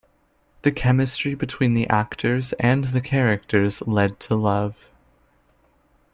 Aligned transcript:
The 0.63 0.71
chemistry 0.71 1.35
between 1.35 1.75
the 1.75 1.87
actors, 1.87 2.53
and 2.53 2.85
the 2.85 3.01
characters, 3.01 3.83
led 3.83 4.19
to 4.21 4.33
love. 4.35 4.89